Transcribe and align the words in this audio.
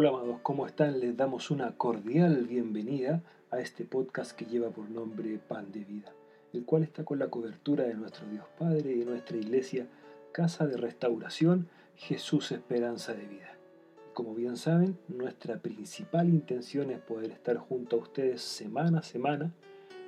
Hola 0.00 0.10
amados, 0.10 0.38
¿cómo 0.44 0.64
están? 0.64 1.00
Les 1.00 1.16
damos 1.16 1.50
una 1.50 1.76
cordial 1.76 2.46
bienvenida 2.46 3.20
a 3.50 3.58
este 3.58 3.84
podcast 3.84 4.30
que 4.30 4.44
lleva 4.44 4.70
por 4.70 4.88
nombre 4.88 5.40
Pan 5.40 5.72
de 5.72 5.80
Vida, 5.80 6.12
el 6.52 6.64
cual 6.64 6.84
está 6.84 7.04
con 7.04 7.18
la 7.18 7.30
cobertura 7.30 7.82
de 7.82 7.94
nuestro 7.94 8.24
Dios 8.28 8.44
Padre 8.56 8.92
y 8.92 9.00
de 9.00 9.04
nuestra 9.04 9.36
iglesia, 9.36 9.88
Casa 10.30 10.68
de 10.68 10.76
Restauración, 10.76 11.68
Jesús 11.96 12.52
Esperanza 12.52 13.12
de 13.12 13.26
Vida. 13.26 13.58
Como 14.14 14.36
bien 14.36 14.56
saben, 14.56 14.96
nuestra 15.08 15.58
principal 15.58 16.28
intención 16.28 16.92
es 16.92 17.00
poder 17.00 17.32
estar 17.32 17.56
junto 17.56 17.96
a 17.96 17.98
ustedes 17.98 18.40
semana 18.40 19.00
a 19.00 19.02
semana 19.02 19.52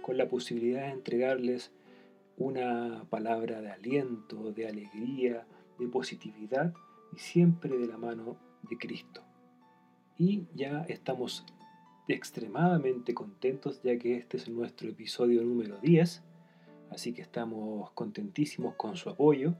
con 0.02 0.16
la 0.16 0.28
posibilidad 0.28 0.82
de 0.82 0.92
entregarles 0.92 1.72
una 2.36 3.06
palabra 3.10 3.60
de 3.60 3.72
aliento, 3.72 4.52
de 4.52 4.68
alegría, 4.68 5.48
de 5.80 5.88
positividad 5.88 6.74
y 7.12 7.18
siempre 7.18 7.76
de 7.76 7.88
la 7.88 7.96
mano 7.96 8.36
de 8.70 8.78
Cristo 8.78 9.24
y 10.20 10.46
ya 10.54 10.84
estamos 10.86 11.46
extremadamente 12.06 13.14
contentos 13.14 13.80
ya 13.82 13.98
que 13.98 14.18
este 14.18 14.36
es 14.36 14.50
nuestro 14.50 14.90
episodio 14.90 15.42
número 15.42 15.78
10, 15.78 16.22
así 16.90 17.14
que 17.14 17.22
estamos 17.22 17.90
contentísimos 17.92 18.74
con 18.74 18.96
su 18.96 19.08
apoyo 19.08 19.54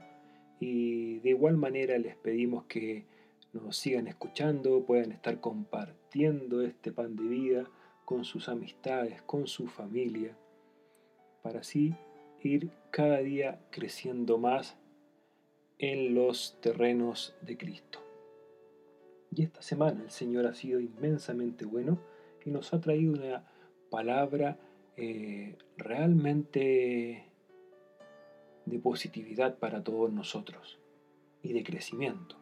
y 0.59 1.17
de 1.21 1.31
igual 1.31 1.57
manera 1.57 1.97
les 1.97 2.15
pedimos 2.15 2.65
que 2.65 3.07
nos 3.53 3.75
sigan 3.75 4.07
escuchando, 4.07 4.85
puedan 4.85 5.11
estar 5.11 5.41
compartiendo 5.41 6.61
este 6.61 6.91
pan 6.91 7.15
de 7.15 7.23
vida 7.23 7.67
con 8.05 8.23
sus 8.23 8.47
amistades, 8.47 9.23
con 9.23 9.47
su 9.47 9.65
familia, 9.65 10.37
para 11.41 11.61
así 11.61 11.95
ir 12.43 12.69
cada 12.91 13.17
día 13.17 13.59
creciendo 13.71 14.37
más 14.37 14.77
en 15.79 16.13
los 16.13 16.61
terrenos 16.61 17.33
de 17.41 17.57
Cristo. 17.57 18.10
Y 19.33 19.43
esta 19.43 19.61
semana 19.61 20.01
el 20.03 20.11
Señor 20.11 20.45
ha 20.45 20.53
sido 20.53 20.79
inmensamente 20.79 21.65
bueno 21.65 21.99
y 22.45 22.51
nos 22.51 22.73
ha 22.73 22.81
traído 22.81 23.13
una 23.13 23.45
palabra 23.89 24.57
eh, 24.97 25.57
realmente 25.77 27.25
de 28.65 28.79
positividad 28.79 29.57
para 29.57 29.83
todos 29.83 30.11
nosotros 30.11 30.79
y 31.41 31.53
de 31.53 31.63
crecimiento. 31.63 32.35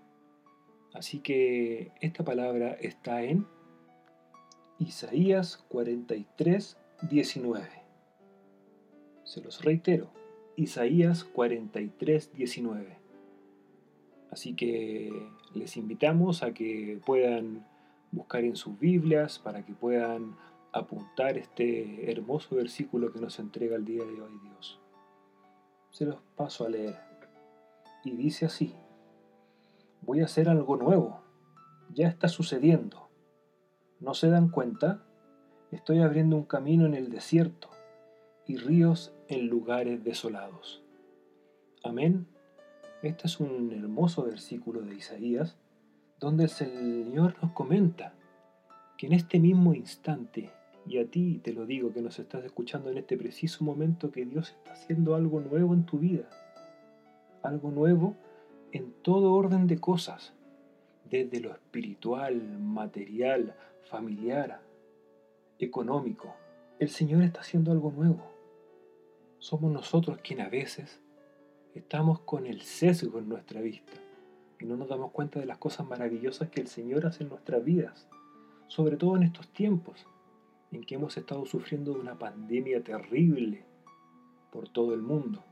Así 0.93 1.19
que 1.19 1.91
esta 2.01 2.23
palabra 2.23 2.71
está 2.73 3.23
en 3.23 3.45
Isaías 4.79 5.57
43, 5.69 6.77
19. 7.09 7.69
Se 9.23 9.41
los 9.41 9.63
reitero, 9.63 10.09
Isaías 10.55 11.23
43, 11.23 12.33
19. 12.33 12.97
Así 14.31 14.55
que 14.55 15.29
les 15.53 15.77
invitamos 15.77 16.43
a 16.43 16.53
que 16.53 16.99
puedan 17.05 17.65
buscar 18.11 18.43
en 18.43 18.55
sus 18.55 18.77
Biblias 18.79 19.39
para 19.39 19.65
que 19.65 19.73
puedan 19.73 20.35
apuntar 20.71 21.37
este 21.37 22.11
hermoso 22.11 22.55
versículo 22.55 23.11
que 23.11 23.19
nos 23.19 23.39
entrega 23.39 23.75
el 23.75 23.85
día 23.85 24.03
de 24.03 24.21
hoy 24.21 24.39
Dios. 24.43 24.79
Se 25.91 26.05
los 26.05 26.21
paso 26.35 26.65
a 26.65 26.69
leer. 26.69 26.95
Y 28.03 28.11
dice 28.11 28.45
así, 28.45 28.75
voy 30.01 30.21
a 30.21 30.25
hacer 30.25 30.47
algo 30.49 30.77
nuevo, 30.77 31.21
ya 31.93 32.07
está 32.07 32.27
sucediendo. 32.29 33.09
¿No 33.99 34.13
se 34.13 34.29
dan 34.29 34.49
cuenta? 34.49 35.03
Estoy 35.71 35.99
abriendo 35.99 36.35
un 36.37 36.45
camino 36.45 36.85
en 36.85 36.93
el 36.93 37.09
desierto 37.09 37.69
y 38.45 38.57
ríos 38.57 39.13
en 39.27 39.47
lugares 39.47 40.03
desolados. 40.03 40.81
Amén. 41.83 42.27
Este 43.01 43.27
es 43.27 43.39
un 43.39 43.71
hermoso 43.71 44.23
versículo 44.23 44.81
de 44.81 44.95
Isaías 44.95 45.55
donde 46.19 46.43
el 46.43 46.49
Señor 46.49 47.33
nos 47.41 47.53
comenta 47.53 48.13
que 48.97 49.07
en 49.07 49.13
este 49.13 49.39
mismo 49.39 49.73
instante, 49.73 50.51
y 50.85 50.97
a 50.97 51.09
ti 51.09 51.39
te 51.41 51.53
lo 51.53 51.65
digo 51.65 51.93
que 51.93 52.01
nos 52.01 52.19
estás 52.19 52.43
escuchando 52.43 52.89
en 52.89 52.97
este 52.97 53.15
preciso 53.15 53.63
momento, 53.63 54.11
que 54.11 54.25
Dios 54.25 54.49
está 54.49 54.73
haciendo 54.73 55.15
algo 55.15 55.39
nuevo 55.39 55.73
en 55.73 55.85
tu 55.85 55.97
vida, 55.97 56.29
algo 57.41 57.71
nuevo 57.71 58.17
en 58.73 58.91
todo 59.01 59.33
orden 59.33 59.65
de 59.67 59.79
cosas, 59.79 60.33
desde 61.09 61.39
lo 61.39 61.51
espiritual, 61.51 62.59
material, 62.59 63.55
familiar, 63.89 64.59
económico. 65.57 66.35
El 66.79 66.89
Señor 66.89 67.23
está 67.23 67.39
haciendo 67.39 67.71
algo 67.71 67.93
nuevo. 67.93 68.29
Somos 69.37 69.71
nosotros 69.71 70.19
quienes 70.21 70.47
a 70.47 70.49
veces 70.49 70.99
estamos 71.79 72.19
con 72.21 72.45
el 72.45 72.61
sesgo 72.61 73.19
en 73.19 73.29
nuestra 73.29 73.61
vista 73.61 73.93
y 74.59 74.65
no 74.65 74.75
nos 74.75 74.89
damos 74.89 75.11
cuenta 75.11 75.39
de 75.39 75.45
las 75.45 75.57
cosas 75.57 75.87
maravillosas 75.87 76.49
que 76.49 76.61
el 76.61 76.67
Señor 76.67 77.05
hace 77.05 77.23
en 77.23 77.29
nuestras 77.29 77.63
vidas, 77.63 78.07
sobre 78.67 78.97
todo 78.97 79.15
en 79.15 79.23
estos 79.23 79.47
tiempos 79.49 80.05
en 80.71 80.83
que 80.83 80.95
hemos 80.95 81.17
estado 81.17 81.45
sufriendo 81.45 81.93
una 81.93 82.19
pandemia 82.19 82.83
terrible 82.83 83.63
por 84.51 84.69
todo 84.69 84.93
el 84.93 85.01
mundo. 85.01 85.43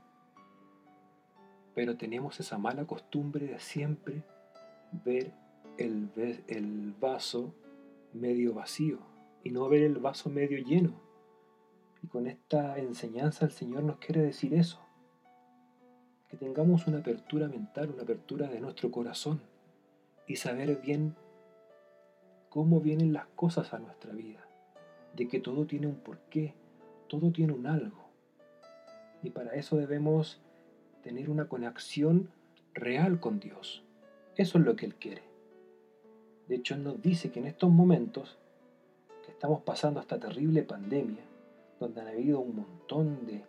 Pero 1.74 1.96
tenemos 1.96 2.38
esa 2.40 2.58
mala 2.58 2.84
costumbre 2.86 3.46
de 3.46 3.58
siempre 3.58 4.22
ver 4.92 5.32
el, 5.78 6.10
el 6.46 6.94
vaso 7.00 7.54
medio 8.12 8.54
vacío 8.54 9.00
y 9.42 9.50
no 9.50 9.68
ver 9.68 9.82
el 9.82 9.98
vaso 9.98 10.28
medio 10.30 10.58
lleno. 10.58 11.00
Y 12.02 12.06
con 12.06 12.26
esta 12.26 12.78
enseñanza 12.78 13.44
el 13.44 13.50
Señor 13.50 13.82
nos 13.82 13.96
quiere 13.96 14.22
decir 14.22 14.54
eso 14.54 14.87
que 16.28 16.36
tengamos 16.36 16.86
una 16.86 16.98
apertura 16.98 17.48
mental, 17.48 17.90
una 17.90 18.02
apertura 18.02 18.48
de 18.48 18.60
nuestro 18.60 18.90
corazón 18.90 19.40
y 20.26 20.36
saber 20.36 20.80
bien 20.80 21.16
cómo 22.50 22.80
vienen 22.80 23.12
las 23.12 23.26
cosas 23.28 23.72
a 23.72 23.78
nuestra 23.78 24.12
vida, 24.12 24.46
de 25.14 25.28
que 25.28 25.40
todo 25.40 25.66
tiene 25.66 25.86
un 25.86 25.96
porqué, 25.96 26.54
todo 27.08 27.30
tiene 27.32 27.52
un 27.52 27.66
algo. 27.66 28.08
Y 29.22 29.30
para 29.30 29.54
eso 29.54 29.76
debemos 29.76 30.40
tener 31.02 31.30
una 31.30 31.48
conexión 31.48 32.30
real 32.74 33.20
con 33.20 33.40
Dios. 33.40 33.82
Eso 34.36 34.58
es 34.58 34.64
lo 34.64 34.76
que 34.76 34.86
Él 34.86 34.94
quiere. 34.94 35.22
De 36.46 36.56
hecho, 36.56 36.74
Él 36.74 36.84
nos 36.84 37.00
dice 37.02 37.30
que 37.30 37.40
en 37.40 37.46
estos 37.46 37.70
momentos 37.70 38.38
que 39.24 39.32
estamos 39.32 39.62
pasando 39.62 40.00
esta 40.00 40.18
terrible 40.18 40.62
pandemia, 40.62 41.24
donde 41.80 42.00
han 42.00 42.08
habido 42.08 42.40
un 42.40 42.56
montón 42.56 43.26
de 43.26 43.44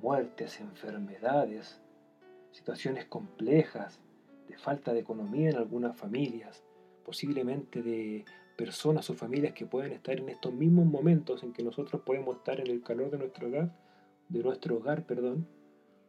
muertes, 0.00 0.60
enfermedades, 0.60 1.80
situaciones 2.56 3.04
complejas, 3.04 4.00
de 4.48 4.56
falta 4.56 4.94
de 4.94 5.00
economía 5.00 5.50
en 5.50 5.56
algunas 5.56 5.94
familias, 5.96 6.64
posiblemente 7.04 7.82
de 7.82 8.24
personas 8.56 9.10
o 9.10 9.14
familias 9.14 9.52
que 9.52 9.66
pueden 9.66 9.92
estar 9.92 10.18
en 10.18 10.30
estos 10.30 10.54
mismos 10.54 10.86
momentos 10.86 11.42
en 11.42 11.52
que 11.52 11.62
nosotros 11.62 12.00
podemos 12.02 12.36
estar 12.38 12.58
en 12.58 12.68
el 12.68 12.82
calor 12.82 13.10
de 13.10 13.18
nuestro 13.18 13.48
hogar, 13.48 13.76
de 14.30 14.42
nuestro 14.42 14.76
hogar, 14.76 15.04
perdón. 15.04 15.46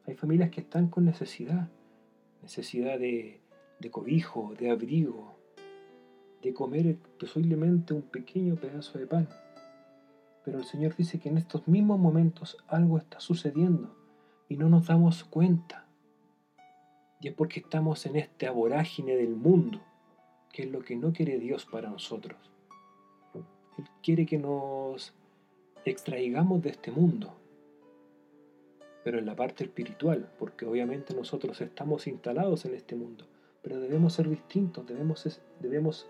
Hay 0.06 0.16
familias 0.16 0.50
que 0.50 0.62
están 0.62 0.88
con 0.88 1.04
necesidad, 1.04 1.68
necesidad 2.42 2.98
de, 2.98 3.42
de 3.82 3.92
cobijo, 3.92 4.54
de 4.58 4.70
abrigo, 4.70 5.38
de 6.42 6.54
comer 6.54 6.98
posiblemente 7.20 7.94
un 7.94 8.04
pequeño 8.04 8.56
pedazo 8.56 8.98
de 8.98 9.06
pan. 9.06 9.28
Pero 10.46 10.60
el 10.60 10.66
Señor 10.66 10.96
dice 10.96 11.20
que 11.20 11.28
en 11.28 11.38
estos 11.38 11.68
mismos 11.68 12.00
momentos 12.00 12.58
algo 12.68 12.98
está 12.98 13.20
sucediendo 13.20 13.98
y 14.48 14.56
no 14.56 14.70
nos 14.70 14.88
damos 14.88 15.26
cuenta. 15.26 15.87
Y 17.20 17.30
es 17.30 17.34
porque 17.34 17.60
estamos 17.60 18.06
en 18.06 18.16
esta 18.16 18.52
vorágine 18.52 19.16
del 19.16 19.36
mundo, 19.36 19.82
que 20.52 20.64
es 20.64 20.72
lo 20.72 20.82
que 20.82 20.96
no 20.96 21.14
quiere 21.14 21.40
Dios 21.40 21.66
para 21.66 21.90
nosotros. 21.90 22.38
Él 23.78 23.86
quiere 24.02 24.26
que 24.26 24.38
nos 24.38 25.14
extraigamos 25.86 26.62
de 26.62 26.70
este 26.70 26.92
mundo, 26.92 27.34
pero 29.04 29.20
en 29.20 29.26
la 29.26 29.36
parte 29.36 29.64
espiritual, 29.64 30.32
porque 30.38 30.66
obviamente 30.66 31.14
nosotros 31.14 31.62
estamos 31.62 32.08
instalados 32.08 32.66
en 32.66 32.76
este 32.76 32.96
mundo, 32.96 33.26
pero 33.62 33.80
debemos 33.80 34.14
ser 34.14 34.30
distintos, 34.30 34.86
debemos, 34.86 35.42
debemos 35.60 36.08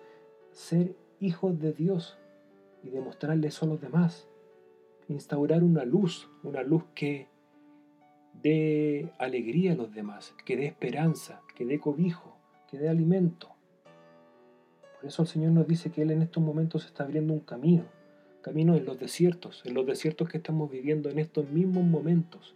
ser 0.52 0.96
hijos 1.20 1.60
de 1.60 1.74
Dios 1.74 2.18
y 2.84 2.90
demostrarle 2.90 3.48
eso 3.48 3.66
a 3.66 3.70
los 3.70 3.81
demás. 3.81 4.28
Instaurar 5.10 5.64
una 5.64 5.86
luz, 5.86 6.30
una 6.44 6.64
luz 6.64 6.84
que 6.94 7.28
dé 8.42 9.12
alegría 9.18 9.74
a 9.74 9.75
los 9.75 9.94
demás, 9.94 10.36
que 10.45 10.57
dé 10.57 10.66
esperanza, 10.66 11.42
que 11.56 11.66
dé 11.66 11.80
cobijo, 11.80 12.38
que 12.69 12.78
dé 12.78 12.89
alimento. 12.89 13.50
Por 14.95 15.10
eso 15.10 15.24
el 15.24 15.28
Señor 15.28 15.51
nos 15.51 15.68
dice 15.68 15.92
que 15.92 16.01
Él 16.01 16.12
en 16.12 16.22
estos 16.22 16.44
momentos 16.44 16.86
está 16.86 17.04
abriendo 17.04 17.34
un 17.34 17.39
camino, 17.39 17.86
camino 18.42 18.75
en 18.75 18.86
los 18.86 19.00
desiertos, 19.00 19.63
en 19.66 19.74
los 19.74 19.86
desiertos 19.86 20.30
que 20.30 20.38
estamos 20.38 20.69
viviendo 20.69 21.10
en 21.10 21.19
estos 21.19 21.50
mismos 21.50 21.84
momentos, 21.84 22.56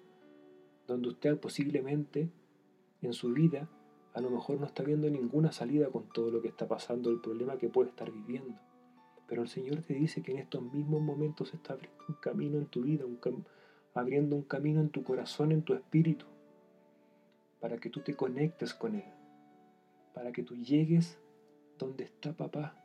donde 0.87 1.09
usted 1.09 1.37
posiblemente 1.37 2.29
en 3.01 3.13
su 3.13 3.33
vida 3.33 3.69
a 4.13 4.21
lo 4.21 4.29
mejor 4.29 4.59
no 4.59 4.65
está 4.65 4.83
viendo 4.83 5.09
ninguna 5.09 5.51
salida 5.51 5.87
con 5.87 6.09
todo 6.09 6.31
lo 6.31 6.41
que 6.41 6.49
está 6.49 6.67
pasando, 6.67 7.09
el 7.09 7.21
problema 7.21 7.57
que 7.57 7.69
puede 7.69 7.89
estar 7.89 8.11
viviendo. 8.11 8.59
Pero 9.27 9.43
el 9.43 9.47
Señor 9.47 9.81
te 9.83 9.93
dice 9.93 10.21
que 10.21 10.33
en 10.33 10.39
estos 10.39 10.61
mismos 10.61 11.01
momentos 11.01 11.53
está 11.53 11.73
abriendo 11.73 12.03
un 12.09 12.15
camino 12.15 12.57
en 12.57 12.65
tu 12.65 12.81
vida, 12.81 13.05
un 13.05 13.15
camino 13.15 13.45
abriendo 13.93 14.35
un 14.35 14.43
camino 14.43 14.81
en 14.81 14.89
tu 14.89 15.03
corazón, 15.03 15.51
en 15.51 15.63
tu 15.63 15.73
espíritu, 15.73 16.25
para 17.59 17.77
que 17.77 17.89
tú 17.89 18.01
te 18.01 18.15
conectes 18.15 18.73
con 18.73 18.95
Él, 18.95 19.11
para 20.13 20.31
que 20.31 20.43
tú 20.43 20.55
llegues 20.55 21.19
donde 21.77 22.05
está 22.05 22.33
papá, 22.33 22.75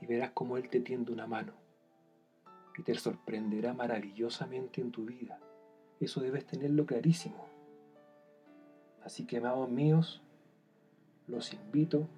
y 0.00 0.06
verás 0.06 0.30
cómo 0.32 0.56
Él 0.56 0.68
te 0.68 0.80
tiende 0.80 1.12
una 1.12 1.26
mano 1.26 1.52
y 2.76 2.82
te 2.82 2.94
sorprenderá 2.94 3.72
maravillosamente 3.72 4.80
en 4.80 4.90
tu 4.90 5.04
vida. 5.04 5.38
Eso 6.00 6.20
debes 6.20 6.44
tenerlo 6.44 6.86
clarísimo. 6.86 7.46
Así 9.04 9.26
que, 9.26 9.36
amados 9.36 9.70
míos, 9.70 10.22
los 11.28 11.52
invito 11.52 12.08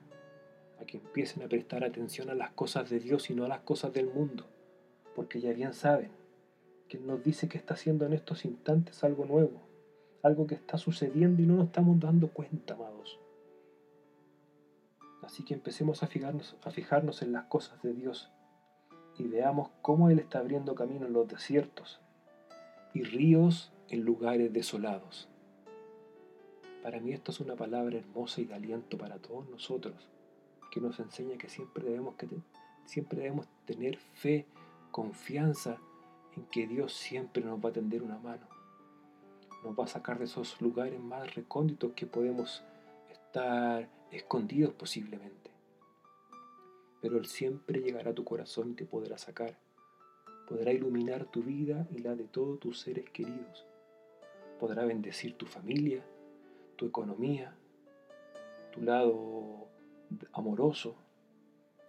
a 0.80 0.84
que 0.84 0.98
empiecen 0.98 1.42
a 1.42 1.48
prestar 1.48 1.84
atención 1.84 2.30
a 2.30 2.34
las 2.34 2.50
cosas 2.52 2.88
de 2.88 3.00
Dios 3.00 3.28
y 3.28 3.34
no 3.34 3.44
a 3.44 3.48
las 3.48 3.60
cosas 3.60 3.92
del 3.92 4.06
mundo, 4.06 4.46
porque 5.14 5.40
ya 5.40 5.52
bien 5.52 5.74
saben 5.74 6.10
que 6.88 6.98
nos 6.98 7.22
dice 7.22 7.48
que 7.48 7.58
está 7.58 7.74
haciendo 7.74 8.06
en 8.06 8.12
estos 8.12 8.44
instantes 8.44 9.02
algo 9.04 9.24
nuevo, 9.24 9.62
algo 10.22 10.46
que 10.46 10.54
está 10.54 10.78
sucediendo 10.78 11.42
y 11.42 11.46
no 11.46 11.56
nos 11.56 11.66
estamos 11.66 11.98
dando 11.98 12.28
cuenta, 12.28 12.74
amados. 12.74 13.18
Así 15.22 15.44
que 15.44 15.54
empecemos 15.54 16.02
a 16.02 16.06
fijarnos, 16.06 16.56
a 16.62 16.70
fijarnos 16.70 17.22
en 17.22 17.32
las 17.32 17.44
cosas 17.46 17.82
de 17.82 17.92
Dios 17.92 18.30
y 19.18 19.24
veamos 19.24 19.70
cómo 19.82 20.10
Él 20.10 20.18
está 20.18 20.38
abriendo 20.38 20.74
camino 20.74 21.06
en 21.06 21.12
los 21.12 21.26
desiertos 21.26 22.00
y 22.94 23.02
ríos 23.02 23.72
en 23.88 24.02
lugares 24.02 24.52
desolados. 24.52 25.28
Para 26.82 27.00
mí 27.00 27.12
esto 27.12 27.32
es 27.32 27.40
una 27.40 27.56
palabra 27.56 27.96
hermosa 27.96 28.40
y 28.40 28.44
de 28.44 28.54
aliento 28.54 28.96
para 28.96 29.18
todos 29.18 29.48
nosotros, 29.48 30.08
que 30.70 30.80
nos 30.80 31.00
enseña 31.00 31.36
que 31.36 31.48
siempre 31.48 31.84
debemos, 31.84 32.14
que 32.14 32.28
siempre 32.84 33.22
debemos 33.22 33.48
tener 33.64 33.96
fe, 33.96 34.46
confianza 34.92 35.78
en 36.36 36.44
que 36.46 36.66
Dios 36.66 36.92
siempre 36.92 37.42
nos 37.42 37.64
va 37.64 37.70
a 37.70 37.72
tender 37.72 38.02
una 38.02 38.18
mano. 38.18 38.46
Nos 39.64 39.78
va 39.78 39.84
a 39.84 39.88
sacar 39.88 40.18
de 40.18 40.26
esos 40.26 40.60
lugares 40.60 41.00
más 41.00 41.34
recónditos 41.34 41.92
que 41.92 42.06
podemos 42.06 42.62
estar 43.10 43.88
escondidos 44.10 44.74
posiblemente 44.74 45.46
pero 47.06 47.18
Él 47.18 47.26
siempre 47.26 47.80
llegará 47.80 48.10
a 48.10 48.14
tu 48.14 48.24
corazón 48.24 48.70
y 48.70 48.74
te 48.74 48.84
podrá 48.84 49.16
sacar. 49.16 49.56
Podrá 50.48 50.72
iluminar 50.72 51.24
tu 51.26 51.40
vida 51.40 51.86
y 51.92 51.98
la 51.98 52.16
de 52.16 52.24
todos 52.24 52.58
tus 52.58 52.80
seres 52.80 53.08
queridos. 53.10 53.64
Podrá 54.58 54.84
bendecir 54.84 55.36
tu 55.36 55.46
familia, 55.46 56.04
tu 56.74 56.86
economía, 56.86 57.54
tu 58.72 58.82
lado 58.82 59.68
amoroso. 60.32 60.96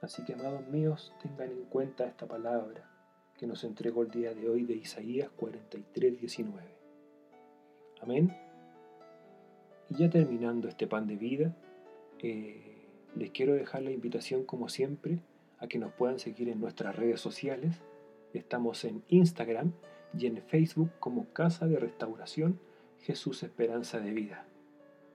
Así 0.02 0.24
que, 0.24 0.34
amados 0.34 0.68
míos, 0.68 1.12
tengan 1.20 1.50
en 1.50 1.66
cuenta 1.66 2.06
esta 2.06 2.28
palabra 2.28 2.88
que 3.38 3.48
nos 3.48 3.64
entregó 3.64 4.02
el 4.02 4.10
día 4.10 4.34
de 4.34 4.50
hoy 4.50 4.64
de 4.64 4.76
Isaías 4.76 5.30
43, 5.38 6.20
19. 6.20 6.68
Amén. 8.02 8.36
Y 9.90 9.96
ya 9.96 10.10
terminando 10.10 10.68
este 10.68 10.88
pan 10.88 11.08
de 11.08 11.16
vida, 11.16 11.56
eh, 12.20 12.78
les 13.16 13.32
quiero 13.32 13.54
dejar 13.54 13.84
la 13.84 13.92
invitación 13.92 14.44
como 14.44 14.70
siempre 14.70 15.20
a 15.60 15.68
que 15.68 15.80
nos 15.80 15.94
puedan 15.94 16.20
seguir 16.20 16.50
en 16.50 16.60
nuestras 16.60 16.96
redes 16.96 17.22
sociales. 17.22 17.82
Estamos 18.34 18.84
en 18.86 19.04
Instagram 19.08 19.72
y 20.18 20.26
en 20.26 20.42
Facebook 20.42 20.92
como 21.00 21.32
Casa 21.34 21.68
de 21.68 21.78
Restauración 21.78 22.60
Jesús 23.02 23.44
Esperanza 23.44 24.00
de 24.00 24.12
Vida. 24.12 24.46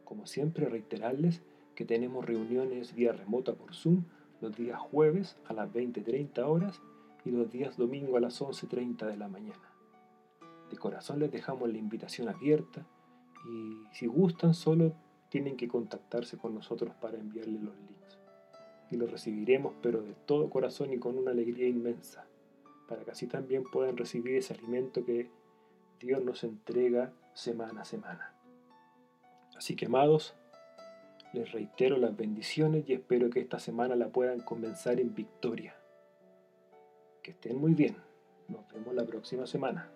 Como 0.04 0.26
siempre 0.26 0.66
reiterarles 0.66 1.42
que 1.74 1.84
tenemos 1.84 2.24
reuniones 2.24 2.94
vía 2.94 3.12
remota 3.12 3.54
por 3.54 3.74
Zoom 3.74 4.04
los 4.40 4.56
días 4.56 4.78
jueves 4.78 5.36
a 5.46 5.52
las 5.52 5.72
20.30 5.72 6.38
horas 6.46 6.80
y 7.24 7.30
los 7.30 7.50
días 7.50 7.76
domingo 7.76 8.16
a 8.16 8.20
las 8.20 8.40
11.30 8.40 9.06
de 9.06 9.16
la 9.16 9.28
mañana. 9.28 9.72
De 10.70 10.76
corazón 10.76 11.19
les 11.19 11.30
dejamos 11.30 11.70
la 11.70 11.78
invitación 11.78 12.28
abierta 12.28 12.86
y 13.46 13.76
si 13.92 14.06
gustan 14.06 14.54
solo 14.54 14.94
tienen 15.28 15.56
que 15.56 15.69
contactarse 15.69 16.36
con 16.36 16.54
nosotros 16.54 16.94
para 17.00 17.19
enviarle 17.19 17.58
los 17.58 17.76
links. 17.76 18.19
Y 18.90 18.96
los 18.96 19.10
recibiremos, 19.10 19.74
pero 19.82 20.02
de 20.02 20.12
todo 20.12 20.50
corazón 20.50 20.92
y 20.92 20.98
con 20.98 21.16
una 21.16 21.30
alegría 21.30 21.66
inmensa, 21.66 22.26
para 22.86 23.02
que 23.04 23.12
así 23.12 23.26
también 23.26 23.64
puedan 23.64 23.96
recibir 23.96 24.36
ese 24.36 24.52
alimento 24.52 25.04
que 25.04 25.30
Dios 25.98 26.22
nos 26.22 26.44
entrega 26.44 27.12
semana 27.32 27.80
a 27.82 27.84
semana. 27.86 28.34
Así 29.56 29.74
que, 29.76 29.86
amados, 29.86 30.34
les 31.32 31.50
reitero 31.52 31.96
las 31.96 32.14
bendiciones 32.14 32.86
y 32.86 32.92
espero 32.92 33.30
que 33.30 33.40
esta 33.40 33.58
semana 33.58 33.96
la 33.96 34.08
puedan 34.08 34.40
comenzar 34.40 35.00
en 35.00 35.14
victoria. 35.14 35.74
Que 37.22 37.30
estén 37.30 37.56
muy 37.56 37.74
bien. 37.74 37.96
Nos 38.48 38.69
vemos 38.72 38.94
la 38.94 39.04
próxima 39.04 39.46
semana. 39.46 39.90